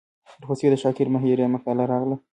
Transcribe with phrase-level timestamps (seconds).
[0.37, 2.15] ورپسې د شاکر مهریار مقاله راغله.